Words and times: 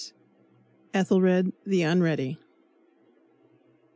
etc. 0.95 0.95
ETHELRED 0.95 1.53
THE 1.63 1.83
UNREADY. 1.83 2.39